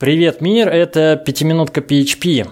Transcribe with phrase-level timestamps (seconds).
[0.00, 0.70] Привет, мир!
[0.70, 2.48] Это пятиминутка PHP,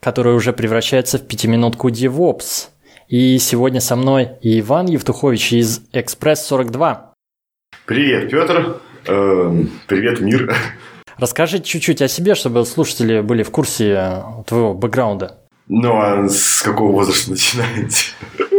[0.00, 2.68] которая уже превращается в пятиминутку DevOps.
[3.08, 7.12] И сегодня со мной Иван Евтухович из Express 42.
[7.84, 8.80] Привет, Петр.
[9.06, 10.56] Э, привет, мир.
[11.18, 15.36] Расскажи чуть-чуть о себе, чтобы слушатели были в курсе твоего бэкграунда.
[15.68, 18.12] Ну, а с какого возраста начинаете?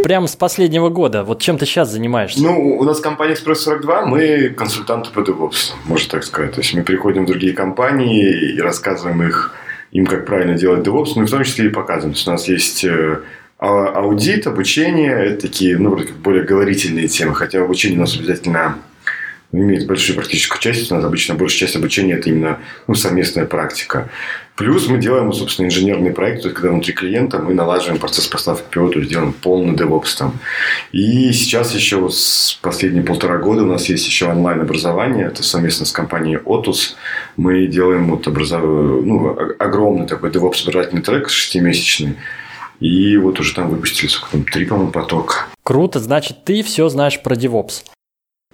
[0.03, 1.23] Прямо с последнего года.
[1.23, 2.41] Вот чем ты сейчас занимаешься?
[2.41, 6.53] Ну, у нас компания Express 42, мы консультанты по DevOps, можно так сказать.
[6.53, 9.53] То есть, мы приходим в другие компании и рассказываем их,
[9.91, 12.13] им, как правильно делать DevOps, мы в том числе и показываем.
[12.13, 13.21] То есть, у нас есть э,
[13.59, 18.77] а, аудит, обучение, это такие, ну, более говорительные темы, хотя обучение у нас обязательно
[19.51, 20.91] имеет большую практическую часть.
[20.91, 24.09] У нас обычно большая часть обучения– это именно ну, совместная практика.
[24.55, 28.65] Плюс мы делаем, собственно, инженерный проект, то есть, когда внутри клиента мы налаживаем процесс поставки
[28.71, 30.39] ПО, то есть, делаем полный DevOps там.
[30.91, 35.91] И сейчас еще с последние полтора года у нас есть еще онлайн-образование, это совместно с
[35.91, 36.95] компанией Otus.
[37.37, 38.63] Мы делаем вот образов...
[38.63, 42.15] ну, огромный такой DevOps образовательный трек шестимесячный,
[42.79, 45.45] и вот уже там выпустили, сколько там, три, по-моему, потока.
[45.63, 47.83] Круто, значит, ты все знаешь про DevOps.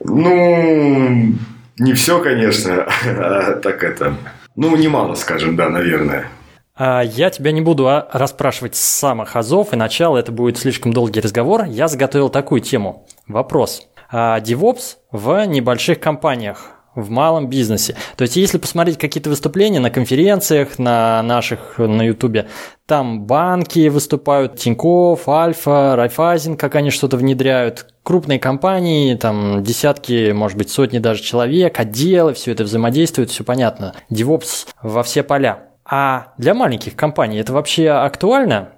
[0.04, 1.34] Ну,
[1.78, 4.16] не все, конечно, а так это...
[4.56, 6.28] Ну, немало, скажем, да, наверное.
[6.76, 10.94] А я тебя не буду а, расспрашивать с самых азов, и начало это будет слишком
[10.94, 11.66] долгий разговор.
[11.66, 13.08] Я заготовил такую тему.
[13.28, 13.88] Вопрос.
[14.12, 17.96] DevOps в небольших компаниях в малом бизнесе.
[18.16, 22.48] То есть, если посмотреть какие-то выступления на конференциях, на наших, на Ютубе,
[22.86, 30.58] там банки выступают, Тинькофф, Альфа, Райфайзен, как они что-то внедряют, крупные компании, там десятки, может
[30.58, 33.96] быть, сотни даже человек, отделы, все это взаимодействует, все понятно.
[34.12, 35.70] DevOps во все поля.
[35.86, 38.70] А для маленьких компаний это вообще актуально?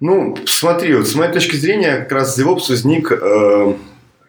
[0.00, 3.74] Ну, смотри, вот с моей точки зрения, как раз DevOps возник э,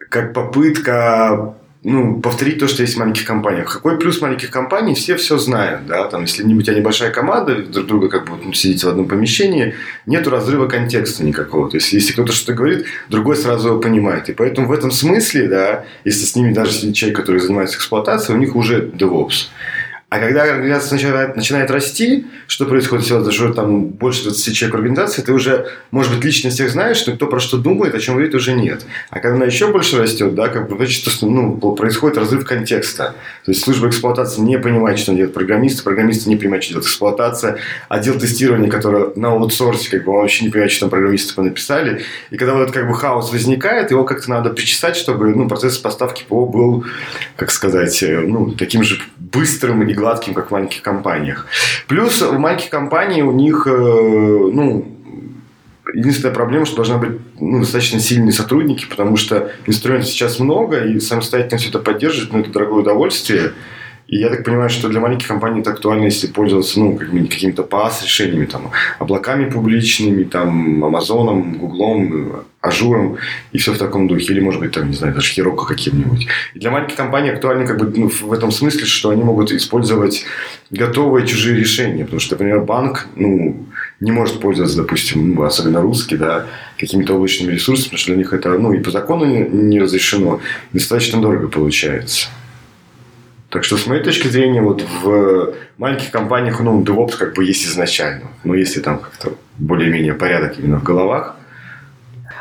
[0.08, 3.72] как попытка ну, повторить то, что есть в маленьких компаниях.
[3.72, 4.94] Какой плюс маленьких компаний?
[4.94, 8.52] Все все знают, да, там, если у тебя небольшая команда, друг друга как бы ну,
[8.52, 11.70] сидите в одном помещении, нет разрыва контекста никакого.
[11.70, 14.28] То есть, если кто-то что-то говорит, другой сразу его понимает.
[14.28, 18.36] И поэтому в этом смысле, да, если с ними даже сидит человек, который занимается эксплуатацией,
[18.36, 19.48] у них уже DevOps.
[20.10, 25.22] А когда организация начинает, начинает расти, что происходит сейчас, что там больше 20 человек организации,
[25.22, 28.34] ты уже, может быть, лично всех знаешь, но кто про что думает, о чем говорит,
[28.34, 28.84] уже нет.
[29.10, 33.14] А когда она еще больше растет, да, как бы, значит, ну, происходит разрыв контекста.
[33.44, 37.58] То есть служба эксплуатации не понимает, что делает программисты, программисты не понимают, что делает эксплуатация,
[37.88, 42.02] отдел тестирования, который на аутсорсе, как бы, вообще не понимает, что там программисты написали.
[42.32, 46.24] И когда вот как бы хаос возникает, его как-то надо причесать, чтобы ну, процесс поставки
[46.26, 46.84] ПО был,
[47.36, 51.46] как сказать, э, ну, таким же быстрым и гладким, как в маленьких компаниях.
[51.86, 54.86] Плюс в маленьких компаниях у них, э, ну,
[55.94, 61.00] единственная проблема, что должны быть ну, достаточно сильные сотрудники, потому что инструментов сейчас много, и
[61.00, 63.52] самостоятельно все это поддерживать, ну, это дорогое удовольствие.
[64.10, 68.02] И я так понимаю, что для маленьких компаний это актуально, если пользоваться ну, какими-то PaaS
[68.02, 73.18] решениями, там, облаками публичными, там, Amazon ом, Google ом, Azure ом
[73.52, 74.32] и все в таком духе.
[74.32, 76.26] Или, может быть, там, не знаю, даже Heroku каким-нибудь.
[76.54, 80.24] И для маленьких компаний актуально как бы ну, в этом смысле, что они могут использовать
[80.72, 82.02] готовые чужие решения.
[82.02, 83.64] Потому что, например, банк ну,
[84.00, 86.46] не может пользоваться, допустим, ну, особенно русский, да,
[86.80, 90.40] какими-то облачными ресурсами, потому что для них это ну, и по закону не разрешено,
[90.72, 92.28] достаточно дорого получается.
[93.50, 97.66] Так что, с моей точки зрения, вот в маленьких компаниях, ну, DevOps как бы есть
[97.66, 98.28] изначально.
[98.44, 101.36] Но если там как-то более-менее порядок именно в головах.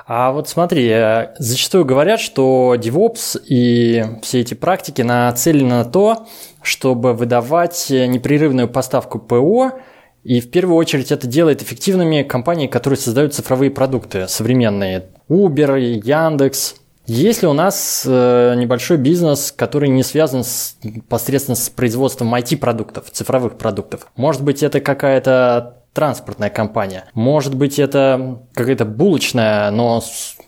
[0.06, 6.28] А вот смотри, э, зачастую говорят, что DevOps и все эти практики нацелены на то,
[6.62, 9.80] чтобы выдавать непрерывную поставку ПО,
[10.24, 15.06] и в первую очередь это делает эффективными компании, которые создают цифровые продукты современные.
[15.30, 16.76] Uber, Яндекс,
[17.10, 23.58] если у нас э, небольшой бизнес, который не связан с, непосредственно с производством IT-продуктов, цифровых
[23.58, 27.04] продуктов, может быть, это какая-то транспортная компания.
[27.14, 30.02] Может быть, это какая-то булочная, но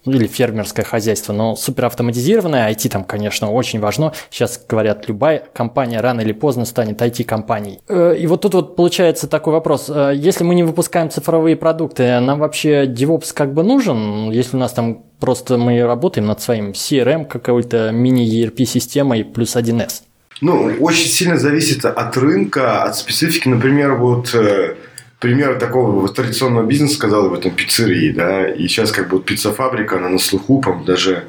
[0.06, 4.14] или фермерское хозяйство, но суперавтоматизированное IT там, конечно, очень важно.
[4.30, 7.82] Сейчас говорят, любая компания рано или поздно станет IT-компанией.
[7.90, 9.90] Э, и вот тут вот получается такой вопрос.
[9.90, 14.32] Э, если мы не выпускаем цифровые продукты, нам вообще DevOps как бы нужен?
[14.32, 20.04] Если у нас там просто мы работаем над своим CRM, какой-то мини-ERP-системой плюс 1С?
[20.40, 23.50] Ну, очень сильно зависит от рынка, от специфики.
[23.50, 24.76] Например, вот э,
[25.22, 29.98] пример такого традиционного бизнеса, сказал в этом пиццерии, да, и сейчас как бы вот пицца-фабрика,
[29.98, 31.26] она на слуху, по даже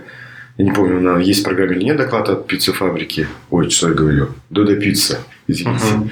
[0.59, 3.27] я не помню, она есть в программе или нет доклад от пиццефабрики.
[3.51, 4.29] Ой, что я говорю?
[4.51, 5.19] Додо Пицца.
[5.49, 5.85] Извините.
[5.85, 6.11] Uh-huh.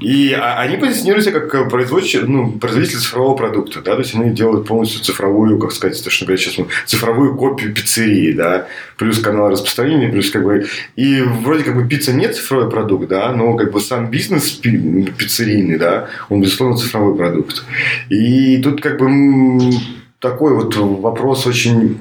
[0.00, 4.66] И а, они позиционируются как производитель, ну, производитель цифрового продукта, да, то есть они делают
[4.68, 9.50] полностью цифровую, как сказать, то, что, например, сейчас мы, цифровую копию пиццерии, да, плюс канал
[9.50, 13.72] распространения, плюс как бы, и вроде как бы пицца не цифровой продукт, да, но как
[13.72, 17.64] бы сам бизнес пиццерийный, да, он, безусловно, цифровой продукт.
[18.10, 19.72] И тут как бы
[20.20, 21.98] такой вот вопрос очень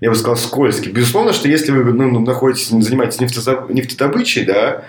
[0.00, 0.90] я бы сказал, скользкий.
[0.90, 4.84] Безусловно, что если вы ну, находитесь, занимаетесь нефтедобычей, да,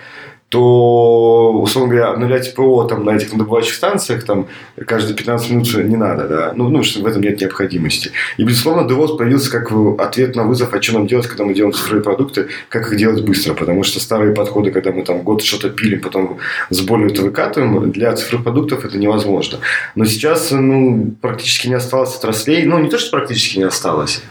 [0.52, 4.48] то, условно говоря, обновлять ПО там, на этих добывающих станциях там,
[4.86, 6.28] каждые 15 минут не надо.
[6.28, 6.52] Да?
[6.54, 8.10] Ну, ну, в этом нет необходимости.
[8.36, 11.72] И, безусловно, DevOps появился как ответ на вызов, а что нам делать, когда мы делаем
[11.72, 13.54] цифровые продукты, как их делать быстро.
[13.54, 16.36] Потому что старые подходы, когда мы там год что-то пилим, потом
[16.68, 19.58] с болью это выкатываем, для цифровых продуктов это невозможно.
[19.94, 22.66] Но сейчас ну, практически не осталось отраслей.
[22.66, 24.22] Ну, не то, что практически не осталось.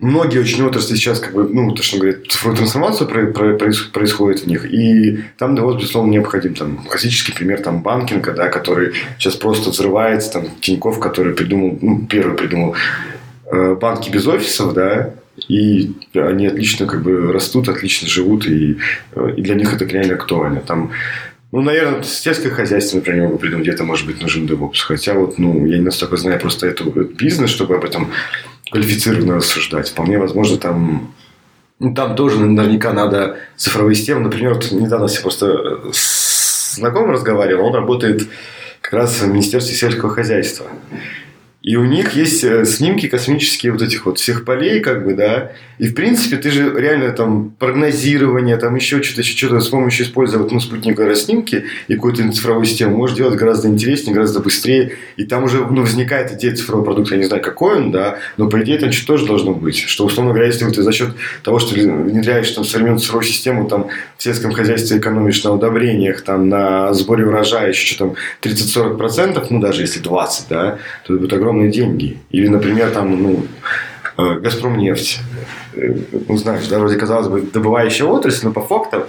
[0.00, 3.08] Многие очень отрасли сейчас, как бы, ну, то, что говорят, цифровую трансформацию
[3.92, 4.64] происходит в них.
[4.64, 6.54] И там DevOps вот, безусловно, необходим.
[6.54, 10.32] Там, классический пример там, банкинга, да, который сейчас просто взрывается.
[10.32, 12.74] Там, Тиньков, который придумал, ну, первый придумал
[13.50, 15.14] э, банки без офисов, да,
[15.46, 18.78] и они отлично как бы растут, отлично живут, и,
[19.12, 20.60] э, и для них это реально актуально.
[20.60, 20.90] Там,
[21.52, 24.80] ну, наверное, сельское хозяйство, например, могу придумать, где-то, может быть, нужен DevOps.
[24.80, 28.10] Хотя вот, ну, я не настолько знаю просто этот бизнес, чтобы об этом
[28.70, 29.88] квалифицированно рассуждать.
[29.90, 31.14] Вполне возможно, там
[31.78, 34.22] ну, там тоже наверняка надо цифровые системы.
[34.22, 38.28] Например, вот недавно я просто э, с знакомым разговаривал, он работает
[38.80, 40.66] как раз в Министерстве сельского хозяйства.
[41.60, 45.50] И у них есть э, снимки космические вот этих вот всех полей, как бы, да.
[45.78, 50.06] И, в принципе, ты же реально там прогнозирование, там еще что-то, еще что-то с помощью
[50.06, 54.92] использовать, ну, спутниковые снимки и какую-то цифровую систему можешь делать гораздо интереснее, гораздо быстрее.
[55.16, 57.14] И там уже, ну, возникает идея цифрового продукта.
[57.14, 59.78] Я не знаю, какой он, да, но, по идее, там что-то тоже должно быть.
[59.78, 61.10] Что, условно говоря, если ты за счет
[61.42, 66.48] того, что внедряешь там современную цифровую систему, там, в сельском хозяйстве экономишь на удобрениях, там,
[66.48, 71.47] на сборе урожая еще что там 30-40%, ну, даже если 20, да, то это огромное
[71.48, 72.18] огромные деньги.
[72.30, 73.46] Или, например, там, ну,
[74.16, 75.20] э, Газпром нефть.
[75.74, 75.94] Э,
[76.28, 79.06] ну, знаешь, да, вроде казалось бы, добывающая отрасль, но по факту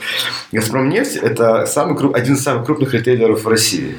[0.51, 3.95] Газпром нефть это самый, один из самых крупных ритейлеров в России.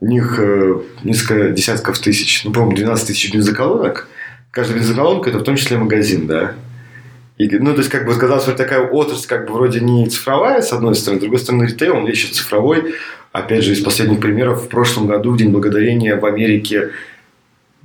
[0.00, 4.08] У них э, несколько десятков тысяч, ну, по-моему, 12 тысяч бензоколонок.
[4.50, 6.54] Каждая бензоколонка это в том числе магазин, да.
[7.36, 10.60] И, ну, то есть, как бы сказалось, что такая отрасль, как бы вроде не цифровая,
[10.60, 12.94] с одной стороны, с другой стороны, ритейл, он еще цифровой.
[13.30, 16.90] Опять же, из последних примеров, в прошлом году, в День Благодарения в Америке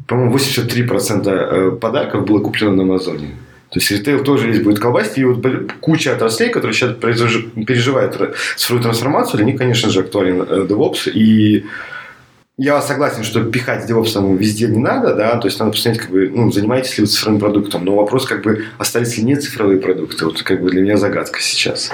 [0.08, 3.30] по-моему, 83% э, подарков было куплено на Амазоне.
[3.70, 5.18] То есть ритейл тоже здесь будет колбасить.
[5.18, 5.44] И вот
[5.82, 11.10] куча отраслей, которые сейчас переживают цифровую трансформацию, для них, конечно же, актуален э, DevOps.
[11.12, 11.66] И
[12.58, 16.30] я согласен, что пихать DevOps везде не надо, да, то есть надо посмотреть, как бы,
[16.30, 20.26] ну, занимаетесь ли вы цифровым продуктом, но вопрос, как бы, остались ли не цифровые продукты,
[20.26, 21.90] вот, как бы, для меня загадка сейчас.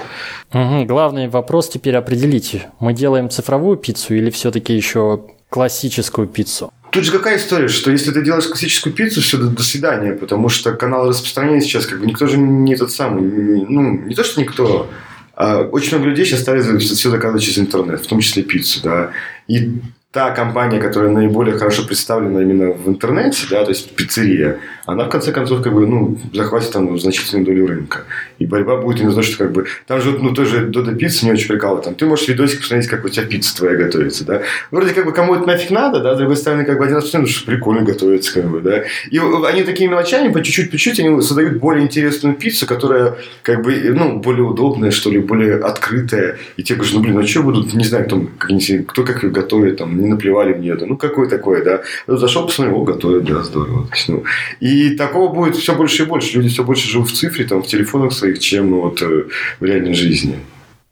[0.54, 6.74] Угу, главный вопрос теперь определите, мы делаем цифровую пиццу или все-таки еще классическую пиццу?
[6.92, 10.50] Тут же какая история, что если ты делаешь классическую пиццу, все, до, до свидания, потому
[10.50, 13.22] что канал распространения сейчас, как бы, никто же не тот самый,
[13.68, 14.90] ну, не то, что никто,
[15.36, 19.12] а очень много людей сейчас стали все заказывать через интернет, в том числе пиццу, да,
[19.48, 24.58] и та компания, которая наиболее хорошо представлена именно в интернете, да, то есть пиццерия,
[24.88, 28.06] она в конце концов как бы, ну, захватит там значительную долю рынка.
[28.40, 31.26] И борьба будет именно за то, что как бы, там же, ну, тоже Дода пицца
[31.26, 31.86] не очень прикалывает.
[31.86, 34.42] Там, ты можешь видосик посмотреть, как у тебя пицца твоя готовится, да.
[34.72, 37.04] Вроде как бы кому это нафиг надо, да, с другой стороны, как бы один раз
[37.04, 38.84] посмотрим, что прикольно готовится, как бы, да.
[39.12, 43.62] И они такими мелочами, по чуть-чуть, по чуть-чуть, они создают более интересную пиццу, которая, как
[43.62, 46.38] бы, ну, более удобная, что ли, более открытая.
[46.58, 48.28] И те говорят, ну, блин, а что будут, не знаю, кто,
[48.88, 50.86] кто как ее готовит, там, не наплевали мне это.
[50.86, 51.82] Ну, какое такое, да.
[52.08, 53.88] Ну, зашел, посмотрел, о, готовят, да, здорово.
[54.08, 54.24] Ну,
[54.60, 56.38] и такого будет все больше и больше.
[56.38, 59.26] Люди все больше живут в цифре, там, в телефонах своих, чем вот э,
[59.60, 60.40] в реальной жизни.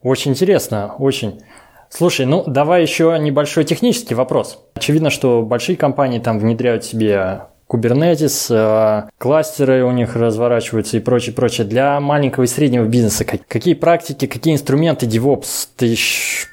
[0.01, 1.41] Очень интересно, очень.
[1.89, 4.59] Слушай, ну давай еще небольшой технический вопрос.
[4.75, 11.35] Очевидно, что большие компании там внедряют себе Kubernetes, э, кластеры у них разворачиваются и прочее,
[11.35, 11.67] прочее.
[11.67, 15.95] Для маленького и среднего бизнеса какие практики, какие инструменты DevOps ты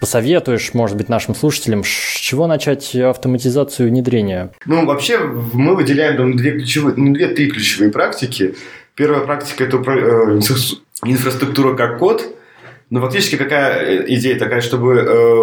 [0.00, 1.84] посоветуешь, может быть, нашим слушателям?
[1.84, 4.50] С чего начать автоматизацию внедрения?
[4.66, 8.54] Ну, вообще, мы выделяем там две ключевые, ну, две-три ключевые практики.
[8.94, 10.40] Первая практика– это э,
[11.04, 12.24] инфраструктура как код–
[12.94, 15.34] но фактически какая э, идея такая, чтобы э,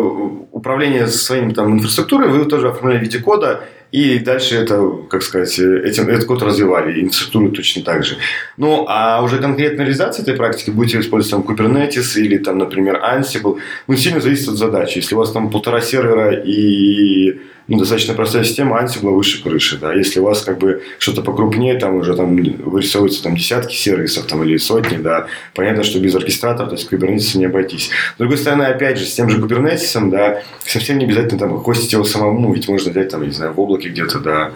[0.53, 5.59] управление своим там инфраструктурой вы тоже оформляли в виде кода, и дальше это, как сказать,
[5.59, 8.15] этим, этот код развивали, инфраструктуру точно так же.
[8.55, 13.59] Ну, а уже конкретная реализация этой практики, будете использовать там Kubernetes или там, например, Ansible,
[13.87, 14.99] ну, сильно зависит от задачи.
[14.99, 17.37] Если у вас там полтора сервера и
[17.71, 19.93] ну, достаточно простая система Ansible выше крыши, да.
[19.93, 24.43] Если у вас как бы что-то покрупнее, там уже там вырисовываются там десятки сервисов там
[24.43, 27.89] или сотни, да, понятно, что без оркестратора, то есть Kubernetes не обойтись.
[28.15, 31.93] С другой стороны, опять же, с тем же Kubernetes, да, совсем не обязательно там хостить
[31.93, 34.51] его самому, ведь можно взять там, не знаю, в облаке где-то, да.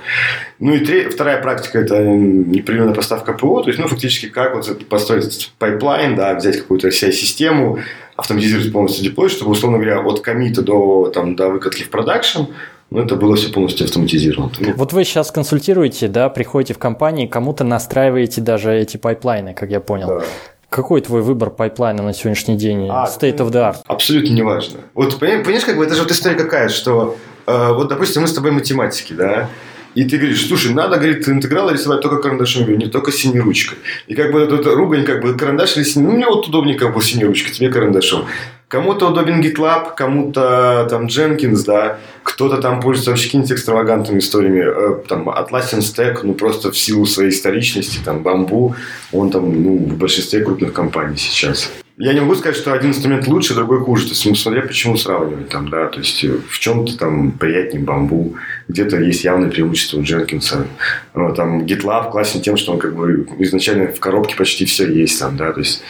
[0.60, 4.90] Ну и третья, вторая практика– это непрерывная поставка ПО, то есть, ну, фактически как вот
[4.90, 7.80] построить pipeline, да, взять какую-то CI-систему,
[8.18, 12.44] автоматизировать полностью деплой, чтобы, условно говоря, от комита до, там, до выкатки в продакшн
[12.92, 14.52] ну, это было все полностью автоматизировано.
[14.60, 19.70] Ну, вот вы сейчас консультируете, да, приходите в компании, кому-то настраиваете даже эти пайплайны, как
[19.72, 20.08] я понял.
[20.08, 20.22] Да.
[20.70, 22.88] Какой твой выбор пайплайна на сегодняшний день?
[22.90, 23.78] А, State of the art.
[23.86, 24.80] Абсолютно неважно.
[24.94, 28.34] Вот понимаешь, как бы это же вот история какая, что э, вот, допустим, мы с
[28.34, 29.50] тобой математики, да,
[29.96, 33.78] и ты говоришь, слушай, надо, говорит, интегралы рисовать только карандашом, не только синей ручкой.
[34.08, 36.94] И как бы этот ругань, как бы карандаш или синий, ну, мне вот удобнее как
[36.94, 38.26] бы синей ручкой, тебе карандашом.
[38.68, 45.08] Кому-то удобен GitLab, кому-то там Jenkins, да, кто-то там пользуется вообще какими-то экстравагантными историями, э,
[45.08, 48.74] там Atlassian Stack, ну просто в силу своей историчности, там Bamboo,
[49.12, 51.72] он там ну, в большинстве крупных компаний сейчас.
[51.98, 54.04] Я не могу сказать, что один инструмент лучше, другой хуже.
[54.04, 55.88] То есть, ну, смотря почему сравнивать там, да.
[55.88, 58.36] То есть, э, в чем-то там приятнее бамбу,
[58.68, 60.68] где-то есть явное преимущество у Дженкинса.
[61.14, 65.20] Вот, там GitLab классен тем, что он как бы изначально в коробке почти все есть
[65.20, 65.52] там, да.
[65.52, 65.84] То есть,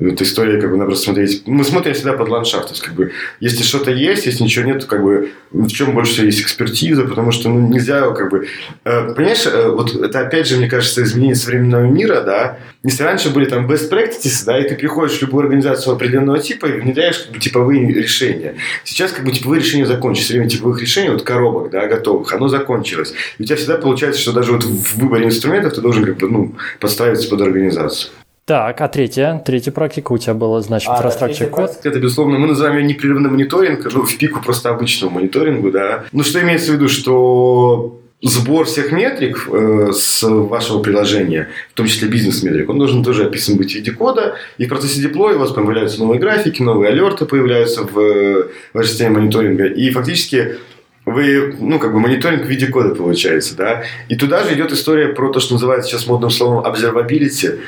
[0.00, 1.42] эта история, как бы, надо просто смотреть.
[1.46, 2.68] Мы смотрим всегда под ландшафт.
[2.68, 5.94] То есть, как бы, если что-то есть, если ничего нет, то, как бы, в чем
[5.94, 8.48] больше есть экспертиза, потому что, ну, нельзя, как бы...
[8.84, 12.58] Э, понимаешь, э, вот это, опять же, мне кажется, изменение современного мира, да.
[12.82, 16.66] Если раньше были там best practices, да, и ты приходишь в любую организацию определенного типа
[16.66, 18.54] и внедряешь, как бы, типовые решения.
[18.84, 20.30] Сейчас, как бы, типовые решения закончились.
[20.30, 21.86] Время типовых решений, вот коробок, да,
[22.22, 23.14] готовых, оно закончилось.
[23.38, 26.28] И у тебя всегда получается, что даже вот в выборе инструментов ты должен, как бы,
[26.28, 28.12] ну, подстраиваться под организацию.
[28.44, 31.76] Так, а третья, третья практика у тебя была, значит, а, Infrastructure Code?
[31.84, 36.04] Это, безусловно, мы называем ее непрерывный мониторинг, ну, в пику просто обычного мониторингу, да.
[36.12, 41.86] Ну, что имеется в виду, что сбор всех метрик э, с вашего приложения, в том
[41.86, 45.38] числе бизнес-метрик, он должен тоже описан быть в виде кода, и в процессе деплоя у
[45.38, 50.56] вас появляются новые графики, новые алерты появляются в э, вашей системе мониторинга, и фактически
[51.04, 55.08] вы, ну, как бы мониторинг в виде кода получается, да, и туда же идет история
[55.08, 57.60] про то, что называется сейчас модным словом observability,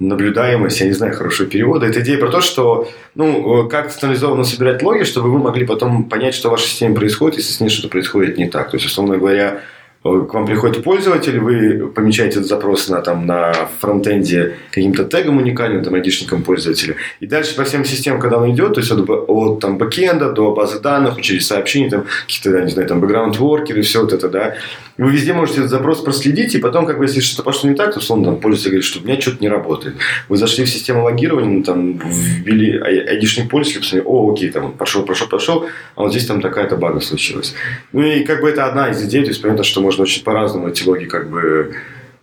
[0.00, 4.82] наблюдаемость, я не знаю хорошего перевода, это идея про то, что, ну, как централизованно собирать
[4.82, 7.88] логи, чтобы вы могли потом понять, что в вашей системе происходит, если с ней что-то
[7.88, 12.48] происходит не так, то есть, условно говоря, Э, к вам приходит пользователь, вы помечаете этот
[12.48, 16.96] запрос на, там, на фронтенде каким-то тегом уникальным, там, айдишником пользователя.
[17.20, 20.54] И дальше по всем системам, когда он идет, то есть от, от там, бэкенда до
[20.54, 24.54] базы данных, через сообщения, там, какие-то, не знаю, там, бэкграунд-воркеры, все вот это, да,
[24.96, 27.92] вы везде можете этот запрос проследить, и потом, как бы, если что-то пошло не так,
[27.92, 29.96] то, условно, там, пользователь говорит, что у меня что-то не работает.
[30.28, 35.02] Вы зашли в систему логирования, ну, там, ввели айдишник пользователя, посмотрели, о, окей, там, пошел,
[35.02, 37.54] прошел, пошел, а вот здесь там такая-то бага случилась.
[37.92, 40.68] Ну, и, как бы, это одна из идей, то есть, понятно, что можно очень по-разному
[40.68, 41.74] эти логи, как бы,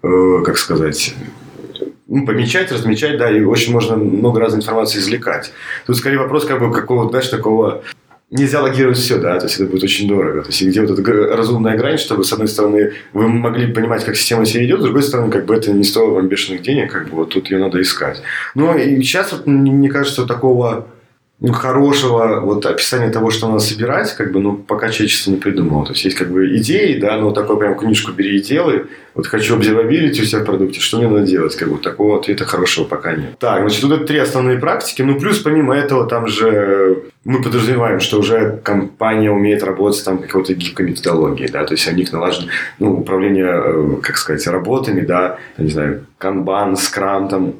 [0.01, 1.13] э, как сказать,
[2.07, 5.51] ну, помечать, размечать, да, и очень можно много разной информации извлекать.
[5.85, 7.83] Тут скорее вопрос как бы какого-то, знаешь, такого
[8.31, 10.43] нельзя логировать все, да, то есть это будет очень дорого.
[10.43, 14.15] То есть где вот эта разумная грань, чтобы с одной стороны вы могли понимать, как
[14.15, 17.09] система себя ведет, с другой стороны, как бы это не стоило вам бешеных денег, как
[17.09, 18.21] бы вот тут ее надо искать.
[18.55, 20.87] Но и сейчас вот, мне кажется, такого
[21.39, 25.85] ну, хорошего вот описания того, что надо собирать, как бы, ну, пока человечество не придумало.
[25.85, 28.85] То есть, есть как бы идеи, да, ну, вот такой прям книжку бери и делай.
[29.13, 31.55] Вот хочу обсервабилити у себя в продукте, что мне надо делать?
[31.55, 33.37] Как бы такого ответа хорошего пока нет.
[33.37, 35.03] Так, значит, это три основные практики.
[35.03, 40.55] Ну, плюс помимо этого, там же мы подразумеваем, что уже компания умеет работать там какой-то
[40.55, 42.47] гибкой методологией, да, то есть у них налажено,
[42.79, 47.53] ну, управление, э, как сказать, работами, да, не знаю, канбан, скрам, там,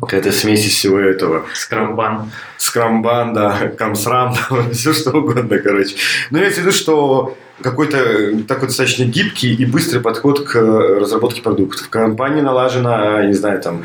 [0.00, 1.44] какая-то смесь из всего этого.
[1.54, 2.30] Скрамбан.
[2.56, 4.34] Скрамбан, да, камсрам,
[4.72, 5.96] все что угодно, короче.
[6.30, 11.86] Но имеется в виду, что какой-то такой достаточно гибкий и быстрый подход к разработке продуктов.
[11.86, 13.84] В компании налажена, не знаю, там,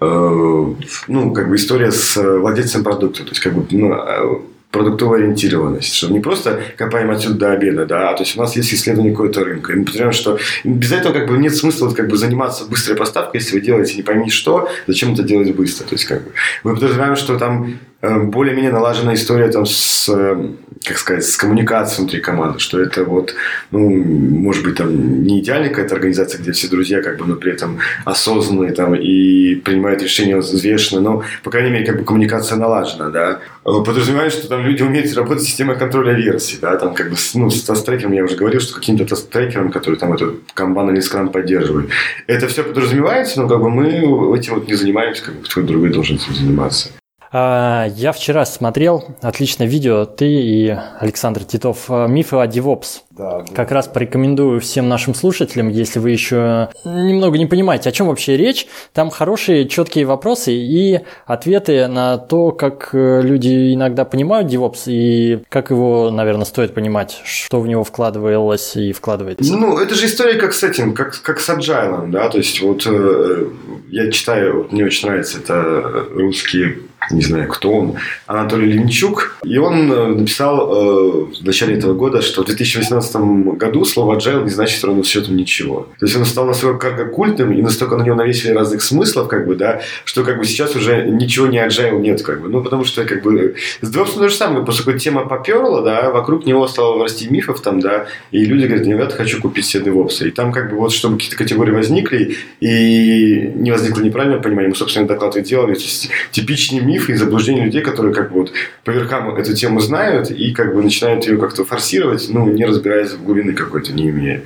[0.00, 0.74] э,
[1.08, 3.24] ну, как бы история с владельцем продукта.
[3.24, 4.42] То есть, как бы, ну,
[4.72, 8.74] продуктовая ориентированность, что не просто копаем отсюда до обеда, да, то есть у нас есть
[8.74, 9.72] исследование какого-то рынка.
[9.72, 13.40] И мы понимаем, что без этого как бы нет смысла как бы заниматься быстрой поставкой,
[13.40, 15.84] если вы делаете не пойми что, зачем это делать быстро.
[15.84, 16.32] То есть как бы
[16.64, 20.50] мы подразумеваем, что там Э, более-менее налажена история там с, э,
[20.84, 23.34] как сказать, с коммуникацией внутри команды, что это вот,
[23.70, 27.52] ну, может быть, там не идеальная какая-то организация, где все друзья, как бы, но при
[27.52, 33.10] этом осознанные там и принимают решения взвешенно, но, по крайней мере, как бы коммуникация налажена,
[33.10, 33.40] да.
[33.64, 37.16] Э, подразумевает, что там люди умеют работать с системой контроля версий, да, там как бы,
[37.34, 41.28] ну, с тест-трекером я уже говорил, что каким-то тест-трекером, который там этот канбан или скрам
[41.28, 41.90] поддерживает.
[42.26, 45.90] Это все подразумевается, но как бы мы этим вот не занимаемся, как бы кто-то другой
[45.90, 46.88] должен этим заниматься.
[47.34, 53.00] А, я вчера смотрел отличное видео, ты и Александр Титов, а, «Мифы о DevOps».
[53.16, 58.06] Да, как раз порекомендую всем нашим слушателям, если вы еще немного не понимаете, о чем
[58.06, 58.66] вообще речь.
[58.94, 65.42] Там хорошие, четкие вопросы и ответы на то, как э, люди иногда понимают DevOps и
[65.50, 69.54] как его, наверное, стоит понимать, что в него вкладывалось и вкладывается.
[69.54, 72.86] Ну, это же история как с этим, как, как с Agile, да, то есть вот
[72.86, 73.46] э,
[73.90, 76.78] я читаю, мне очень нравится, это русские
[77.10, 77.94] не знаю, кто он,
[78.26, 79.36] Анатолий Линчук.
[79.44, 84.44] И он э, написал э, в начале этого года, что в 2018 году слово agile
[84.44, 85.88] не значит ровно счетом ничего.
[85.98, 89.46] То есть он стал настолько карго культным, и настолько на него навесили разных смыслов, как
[89.46, 92.48] бы, да, что как бы сейчас уже ничего не agile нет, как бы.
[92.48, 96.46] Ну, потому что, как бы, с DevOps то же самое, поскольку тема поперла, да, вокруг
[96.46, 100.26] него стало расти мифов там, да, и люди говорят, ребята, хочу купить себе DevOps.
[100.26, 104.74] И там, как бы, вот, чтобы какие-то категории возникли, и не возникло неправильное понимание, мы,
[104.74, 105.74] собственно, доклад и делали.
[105.74, 108.52] То есть, типичный мифы и заблуждения людей, которые как бы вот
[108.84, 112.91] по верхам эту тему знают и как бы начинают ее как-то форсировать, ну, не разбираясь
[112.92, 114.42] в глубины какой-то, не имея.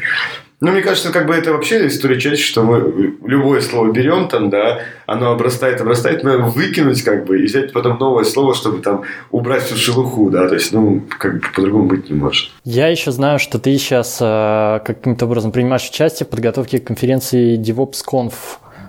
[0.60, 4.48] Ну, мне кажется, как бы это вообще история чаще, что мы любое слово берем там,
[4.48, 9.02] да, оно обрастает, обрастает, надо выкинуть как бы и взять потом новое слово, чтобы там
[9.30, 12.50] убрать всю шелуху, да, то есть, ну, как бы по-другому быть не может.
[12.64, 18.32] Я еще знаю, что ты сейчас э, каким-то образом принимаешь участие в подготовке конференции DevOps.conf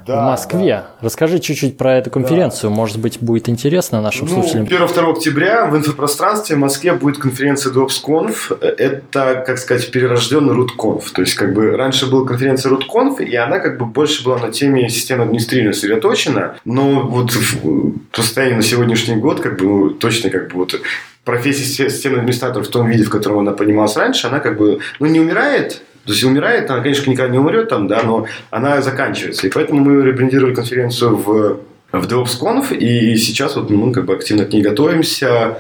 [0.08, 0.86] да, в Москве.
[0.88, 0.88] Да.
[1.02, 2.70] Расскажи чуть-чуть про эту конференцию.
[2.70, 2.76] Да.
[2.76, 4.66] Может быть, будет интересно нашим ну, слушателям.
[4.66, 8.58] 1-2 октября в инфопространстве в Москве будет конференция DevOpsConf.
[8.62, 11.04] Это, как сказать, перерожденный RootConf.
[11.14, 14.52] То есть, как бы раньше была конференция RootConf, и она как бы больше была на
[14.52, 16.58] теме системы администрирования сосредоточена.
[16.66, 20.80] Но вот в состоянии на сегодняшний год, как бы, ну, точно как бы вот
[21.24, 25.08] профессия системного администратора в том виде, в котором она понималась раньше, она как бы, ну,
[25.08, 29.46] не умирает, то есть умирает, она, конечно, никогда не умрет там, да, но она заканчивается.
[29.46, 31.60] И поэтому мы ребрендировали конференцию в,
[31.92, 35.58] в DevOpsConf, и сейчас вот мы как бы активно к ней готовимся.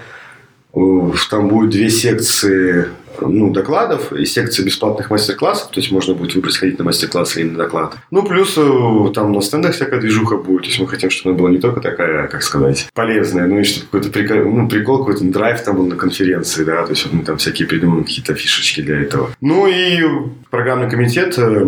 [1.29, 2.87] Там будет две секции
[3.21, 7.49] ну, докладов и секция бесплатных мастер-классов, то есть можно будет выбрать, сходить на мастер-класс или
[7.49, 7.95] на доклад.
[8.11, 11.39] Ну, плюс э, там на стендах всякая движуха будет, то есть мы хотим, чтобы она
[11.39, 15.23] была не только такая, как сказать, полезная, но и чтобы какой-то прикол, ну, прикол, какой-то
[15.25, 19.01] драйв там был на конференции, да, то есть мы там всякие придумываем какие-то фишечки для
[19.01, 19.29] этого.
[19.41, 20.03] Ну и
[20.49, 21.67] программный комитет э,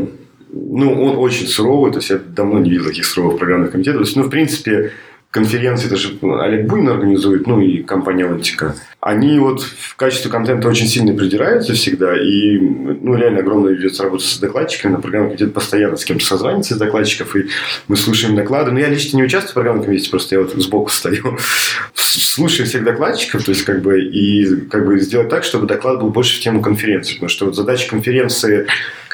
[0.52, 4.02] ну, он очень суровый, то есть я давно не видел таких суровых программных комитетов.
[4.02, 4.92] То есть, ну, в принципе,
[5.32, 10.88] конференции, даже Олег Буйн организует, ну и компания Онтика они вот в качестве контента очень
[10.88, 15.96] сильно придираются всегда, и ну, реально огромная ведется работа с докладчиками, на программном комитете постоянно
[15.96, 17.48] с кем-то созванивается из докладчиков, и
[17.88, 18.72] мы слушаем доклады.
[18.72, 21.38] Но я лично не участвую в программном комитете, просто я вот сбоку стою.
[21.94, 26.10] Слушаю всех докладчиков, то есть как бы и как бы сделать так, чтобы доклад был
[26.10, 28.68] больше в тему конференции, потому что вот задача конференции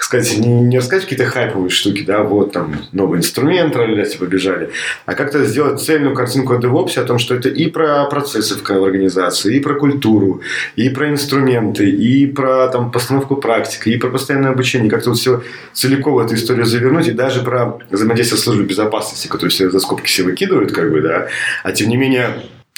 [0.05, 4.69] сказать, не, рассказать какие-то хайповые штуки, да, вот там новый инструмент, типа побежали,
[5.05, 8.71] а как-то сделать цельную картинку о DevOps, о том, что это и про процессы в
[8.71, 10.41] организации, и про культуру,
[10.75, 14.89] и про инструменты, и про там, постановку практики, и про постоянное обучение.
[14.89, 15.41] Как-то вот все
[15.73, 20.07] целиком в эту историю завернуть, и даже про взаимодействие службы безопасности, которые все за скобки
[20.07, 21.27] все выкидывают, как бы, да,
[21.63, 22.29] а тем не менее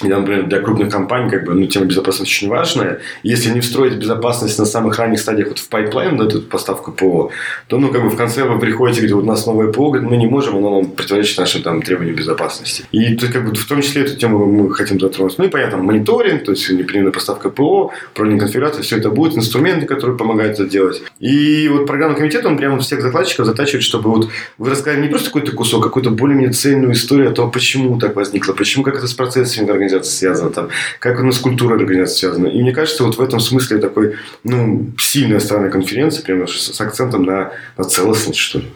[0.03, 2.99] например, для крупных компаний как бы, ну, тема безопасности очень важная.
[3.23, 7.31] Если не встроить безопасность на самых ранних стадиях вот в пайплайн, на эту поставку ПО,
[7.67, 10.17] то ну, как бы в конце вы приходите, говорите, вот у нас новое ПО, мы
[10.17, 12.85] не можем, оно нам противоречит нашим там, требованиям безопасности.
[12.91, 15.39] И то, как бы, в том числе эту тему мы хотим затронуть.
[15.39, 19.87] Ну и понятно, мониторинг, то есть непрерывная поставка ПО, управление конфигурацией, все это будет, инструменты,
[19.87, 21.01] которые помогают это делать.
[21.19, 24.29] И вот программный комитет, он прямо всех закладчиков затачивает, чтобы вот
[24.59, 28.15] вы рассказали не просто какой-то кусок, а какую-то более-менее цельную историю о том, почему так
[28.15, 30.69] возникло, почему, как это с процессами организации связано, там,
[30.99, 32.47] как у нас культура организации связана.
[32.47, 37.23] И мне кажется, вот в этом смысле такой, ну, сильная сторона конференции, прямо с акцентом
[37.23, 38.67] на, на целостность, что ли.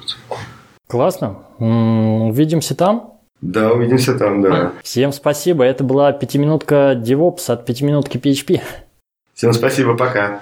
[0.88, 1.38] Классно.
[1.58, 3.20] Увидимся там.
[3.42, 4.74] Да, увидимся там, да.
[4.84, 5.64] Всем спасибо.
[5.64, 8.62] Это была пятиминутка DevOps от пятиминутки PHP.
[9.34, 10.40] Всем спасибо, пока.